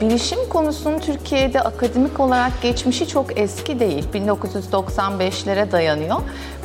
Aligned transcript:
Bilişim 0.00 0.48
konusunun 0.48 0.98
Türkiye'de 0.98 1.60
akademik 1.60 2.20
olarak 2.20 2.62
geçmişi 2.62 3.08
çok 3.08 3.38
eski 3.40 3.80
değil. 3.80 4.04
1995'lere 4.14 5.72
dayanıyor. 5.72 6.16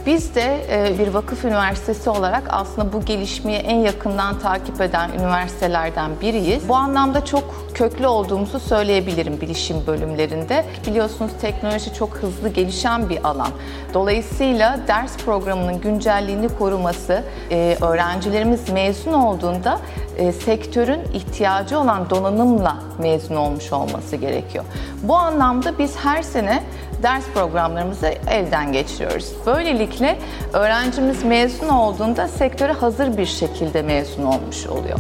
Biz 0.06 0.36
de 0.36 0.66
e, 0.70 1.00
bir 1.00 1.08
vakıf 1.08 1.46
üniversitesi 1.46 2.10
olarak 2.10 2.44
aslında 2.50 2.94
bu 2.94 3.06
gelişmeyi 3.06 3.58
en 3.58 3.76
yakından 3.76 4.40
takip 4.40 4.82
eden 4.82 5.10
üniversitelerden 5.10 6.12
biriyiz. 6.22 6.70
Bu 6.70 6.76
anlamda 6.76 7.26
çok 7.26 7.44
köklü 7.74 8.08
olduğumuzu 8.08 8.60
söyleyebilirim 8.60 9.42
bilişim 9.42 9.88
bölümlerinde. 9.88 10.66
Biliyorsunuz 10.88 11.32
teknoloji 11.42 11.94
çok 11.94 12.10
hızlı 12.10 12.50
gelişen 12.50 13.10
bir 13.10 13.24
alan. 13.24 13.50
Dolayısıyla 13.94 14.80
ders 14.88 15.18
programının 15.18 15.82
güncelliğini 15.82 16.50
koruması, 16.50 17.24
e, 17.52 17.78
öğrencilerimiz 17.82 18.70
mezun 18.70 19.14
olduğunda 19.14 19.80
e, 20.18 20.32
sektörün 20.32 21.02
ihtiyacı 21.14 21.80
olan 21.80 22.10
donanımla 22.10 22.76
mezun 23.00 23.36
olmuş 23.36 23.74
olması 23.74 24.16
gerekiyor. 24.16 24.66
Bu 25.04 25.16
anlamda 25.16 25.78
biz 25.80 25.96
her 25.96 26.22
sene 26.22 26.64
ders 27.04 27.26
programlarımızı 27.34 28.08
elden 28.08 28.72
geçiriyoruz. 28.72 29.34
Böylelikle 29.46 30.20
öğrencimiz 30.54 31.24
mezun 31.24 31.70
olduğunda 31.70 32.28
sektöre 32.28 32.72
hazır 32.72 33.18
bir 33.18 33.26
şekilde 33.26 33.82
mezun 33.82 34.24
olmuş 34.24 34.68
oluyor. 34.68 35.00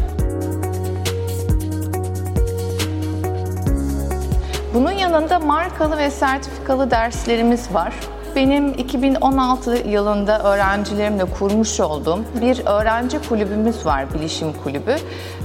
Bunun 4.74 4.92
yanında 4.92 5.40
markalı 5.40 5.98
ve 5.98 6.12
sertifikalı 6.12 6.92
derslerimiz 6.92 7.74
var. 7.74 7.94
Benim 8.36 8.74
2016 8.74 9.88
yılında 9.90 10.44
öğrencilerimle 10.44 11.26
kurmuş 11.26 11.80
olduğum 11.80 12.20
bir 12.42 12.66
öğrenci 12.66 13.20
kulübümüz 13.30 13.86
var, 13.86 14.14
Bilişim 14.14 14.54
Kulübü. 14.64 14.96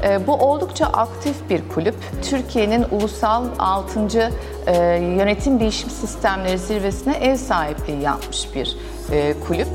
Ee, 0.03 0.27
bu 0.27 0.33
oldukça 0.35 0.87
aktif 0.87 1.51
bir 1.51 1.69
kulüp. 1.69 1.95
Türkiye'nin 2.23 2.85
ulusal 2.91 3.45
6. 3.59 4.31
E, 4.67 4.77
yönetim 4.97 5.61
Bilişim 5.61 5.91
Sistemleri 5.91 6.59
Zirvesi'ne 6.59 7.17
ev 7.17 7.37
sahipliği 7.37 8.03
yapmış 8.03 8.55
bir 8.55 8.77
e, 9.13 9.35
kulüp. 9.47 9.69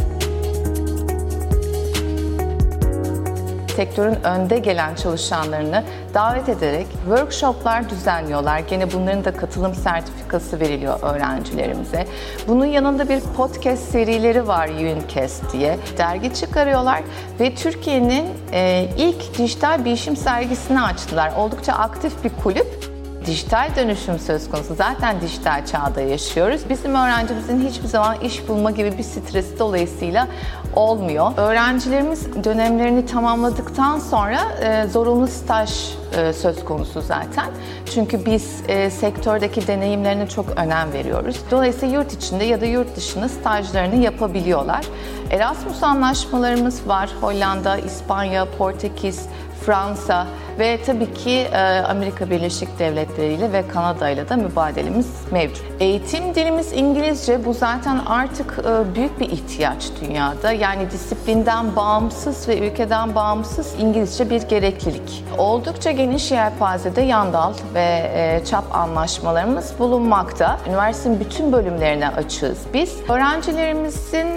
Sektörün 3.75 4.23
önde 4.23 4.59
gelen 4.59 4.95
çalışanlarını 4.95 5.83
davet 6.13 6.49
ederek 6.49 6.87
workshoplar 7.05 7.89
düzenliyorlar. 7.89 8.59
Gene 8.59 8.93
bunların 8.93 9.25
da 9.25 9.33
katılım 9.33 9.75
sertifikası 9.75 10.59
veriliyor 10.59 10.99
öğrencilerimize. 11.01 12.07
Bunun 12.47 12.65
yanında 12.65 13.09
bir 13.09 13.19
podcast 13.37 13.83
serileri 13.83 14.47
var 14.47 14.69
Uncast 14.69 15.53
diye. 15.53 15.77
Dergi 15.97 16.33
çıkarıyorlar 16.33 17.01
ve 17.39 17.55
Türkiye'nin 17.55 18.25
e, 18.53 18.89
ilk 18.97 19.37
dijital 19.37 19.85
bilişim 19.85 20.15
sergisini 20.15 20.81
açtılar. 20.81 21.33
Oldukça 21.37 21.73
aktif 21.73 22.23
bir 22.23 22.31
kulüp 22.43 22.92
dijital 23.25 23.69
dönüşüm 23.75 24.19
söz 24.19 24.49
konusu. 24.49 24.75
Zaten 24.75 25.21
dijital 25.21 25.65
çağda 25.65 26.01
yaşıyoruz. 26.01 26.61
Bizim 26.69 26.95
öğrencimizin 26.95 27.67
hiçbir 27.69 27.87
zaman 27.87 28.19
iş 28.19 28.47
bulma 28.47 28.71
gibi 28.71 28.97
bir 28.97 29.03
stresi 29.03 29.59
dolayısıyla 29.59 30.27
olmuyor. 30.75 31.31
Öğrencilerimiz 31.37 32.43
dönemlerini 32.43 33.05
tamamladıktan 33.05 33.99
sonra 33.99 34.39
e, 34.61 34.87
zorunlu 34.87 35.27
staj 35.27 35.69
e, 36.17 36.33
söz 36.33 36.65
konusu 36.65 37.01
zaten. 37.01 37.45
Çünkü 37.93 38.25
biz 38.25 38.61
e, 38.67 38.89
sektördeki 38.89 39.67
deneyimlerine 39.67 40.29
çok 40.29 40.45
önem 40.55 40.93
veriyoruz. 40.93 41.39
Dolayısıyla 41.51 41.99
yurt 41.99 42.13
içinde 42.13 42.43
ya 42.43 42.61
da 42.61 42.65
yurt 42.65 42.95
dışında 42.95 43.29
stajlarını 43.29 43.95
yapabiliyorlar. 43.95 44.85
Erasmus 45.31 45.83
anlaşmalarımız 45.83 46.87
var. 46.87 47.09
Hollanda, 47.21 47.77
İspanya, 47.77 48.47
Portekiz, 48.57 49.25
Fransa 49.65 50.27
ve 50.59 50.79
tabii 50.85 51.13
ki 51.13 51.31
e, 51.31 51.59
Amerika 51.89 52.29
Birleşik 52.29 52.79
Devletleri 52.79 53.33
ile 53.33 53.53
ve 53.53 53.67
Kanada 53.67 54.09
ile 54.09 54.29
de 54.29 54.35
mübadelemiz 54.35 55.07
mevcut. 55.31 55.63
Eğitim 55.79 56.35
dilimiz 56.35 56.73
İngilizce. 56.73 57.45
Bu 57.45 57.53
zaten 57.53 57.99
artık 58.05 58.59
e, 58.59 58.95
büyük 58.95 59.19
bir 59.19 59.29
ihtiyaç 59.29 59.83
dünyada. 60.01 60.51
Yani 60.51 60.91
disiplinden 60.91 61.75
bağımsız 61.75 62.47
ve 62.47 62.67
ülkeden 62.67 63.15
bağımsız 63.15 63.75
İngilizce 63.79 64.29
bir 64.29 64.41
gereklilik. 64.41 65.23
Oldukça 65.37 65.91
geniş 65.91 66.31
yelpazede 66.31 67.01
yandal 67.01 67.53
ve 67.73 68.11
e, 68.15 68.45
çap 68.45 68.75
anlaşmalarımız 68.75 69.73
bulunmakta. 69.79 70.59
Üniversitenin 70.67 71.19
bütün 71.19 71.51
bölümlerine 71.51 72.09
açığız 72.09 72.57
biz. 72.73 72.95
Öğrencilerimizin 73.09 74.27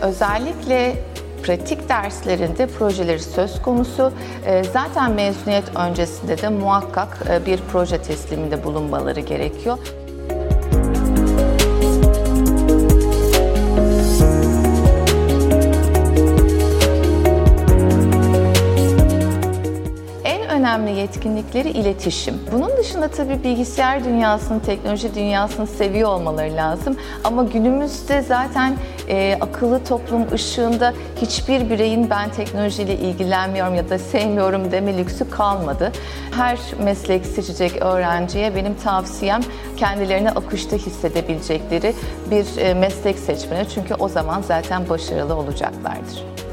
özellikle 0.00 0.96
pratik 1.42 1.88
derslerinde 1.88 2.66
projeleri 2.66 3.22
söz 3.22 3.62
konusu. 3.62 4.12
Ee, 4.46 4.64
zaten 4.64 5.12
mezuniyet 5.12 5.64
öncesinde 5.76 6.38
de 6.38 6.48
muhakkak 6.48 7.18
e, 7.30 7.46
bir 7.46 7.60
proje 7.72 8.02
tesliminde 8.02 8.64
bulunmaları 8.64 9.20
gerekiyor. 9.20 9.78
Önemli 20.76 21.00
yetkinlikleri 21.00 21.70
iletişim. 21.70 22.34
Bunun 22.52 22.76
dışında 22.76 23.08
tabii 23.08 23.44
bilgisayar 23.44 24.04
dünyasını, 24.04 24.62
teknoloji 24.62 25.14
dünyasını 25.14 25.66
seviyor 25.66 26.08
olmaları 26.08 26.56
lazım. 26.56 26.96
Ama 27.24 27.44
günümüzde 27.44 28.22
zaten 28.22 28.76
e, 29.08 29.36
akıllı 29.40 29.84
toplum 29.84 30.32
ışığında 30.32 30.92
hiçbir 31.20 31.70
bireyin 31.70 32.10
ben 32.10 32.30
teknolojiyle 32.30 32.96
ilgilenmiyorum 32.96 33.74
ya 33.74 33.90
da 33.90 33.98
sevmiyorum 33.98 34.72
deme 34.72 34.98
lüksü 34.98 35.30
kalmadı. 35.30 35.92
Her 36.30 36.58
meslek 36.84 37.26
seçecek 37.26 37.82
öğrenciye 37.82 38.54
benim 38.54 38.74
tavsiyem 38.74 39.40
kendilerini 39.76 40.30
akışta 40.30 40.76
hissedebilecekleri 40.76 41.94
bir 42.30 42.58
e, 42.58 42.74
meslek 42.74 43.18
seçmeni. 43.18 43.68
Çünkü 43.74 43.94
o 43.94 44.08
zaman 44.08 44.42
zaten 44.42 44.88
başarılı 44.88 45.34
olacaklardır. 45.34 46.45